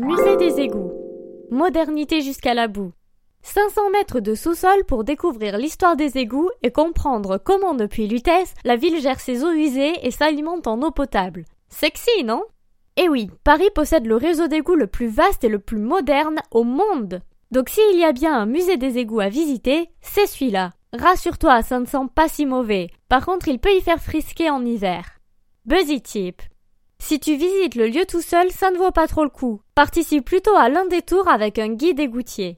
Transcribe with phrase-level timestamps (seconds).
[0.00, 0.92] Musée des égouts.
[1.50, 2.92] Modernité jusqu'à la boue.
[3.42, 8.76] 500 mètres de sous-sol pour découvrir l'histoire des égouts et comprendre comment depuis Lutèce, la
[8.76, 11.46] ville gère ses eaux usées et s'alimente en eau potable.
[11.68, 12.44] Sexy, non?
[12.96, 16.62] Eh oui, Paris possède le réseau d'égouts le plus vaste et le plus moderne au
[16.62, 17.20] monde.
[17.50, 20.74] Donc s'il y a bien un musée des égouts à visiter, c'est celui-là.
[20.92, 22.88] Rassure-toi, ça ne sent pas si mauvais.
[23.08, 25.18] Par contre, il peut y faire frisquer en hiver.
[25.66, 26.40] Buzzy Tip.
[27.00, 29.60] Si tu visites le lieu tout seul, ça ne vaut pas trop le coup.
[29.74, 32.46] Participe plutôt à l'un des tours avec un guide égoutier.